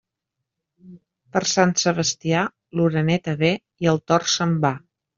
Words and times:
Per 1.35 1.43
Sant 1.51 1.75
Sebastià, 1.83 2.49
l'oreneta 2.81 3.39
ve 3.45 3.55
i 3.87 3.95
el 3.97 4.05
tord 4.11 4.37
se'n 4.39 4.61
va. 4.69 4.79